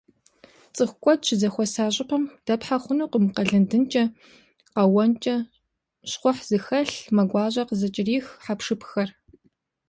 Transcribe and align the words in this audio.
ЦӀыху 0.75 0.97
куэд 1.03 1.19
щызэхуэса 1.27 1.83
щӀыпӀэм 1.95 2.23
дэпхьэ 2.45 2.77
хъунукъым 2.83 3.25
къэлыдынкӀэ, 3.35 4.03
къэуэнкӀэ, 4.73 5.35
щхъухь 6.09 6.41
зыхэлъ, 6.49 6.93
мэ 7.15 7.23
гуащӀэ 7.29 7.63
къызыкӀэрих 7.69 8.25
хьэпшыпхэр. 8.43 9.09